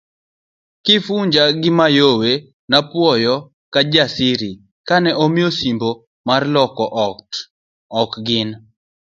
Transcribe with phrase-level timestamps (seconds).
[0.85, 2.31] Kifuja gi Mayowe
[2.69, 3.35] nopwoyo
[3.73, 4.51] Kijsiri
[4.87, 5.89] kane omiyo osimbo
[6.27, 6.83] mar loko
[7.33, 7.39] to
[7.99, 8.51] ok gin'.